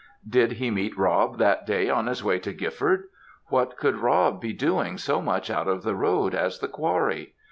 Did 0.27 0.53
he 0.53 0.71
meet 0.71 0.97
Rob 0.97 1.37
that 1.37 1.67
day 1.67 1.87
on 1.87 2.07
his 2.07 2.23
way 2.23 2.39
to 2.39 2.53
Gifford? 2.53 3.03
What 3.49 3.77
could 3.77 3.99
Rob 3.99 4.41
be 4.41 4.51
doing 4.51 4.97
so 4.97 5.21
much 5.21 5.51
out 5.51 5.67
of 5.67 5.83
the 5.83 5.93
road 5.93 6.33
as 6.33 6.57
the 6.57 6.67
Quarry? 6.67 7.35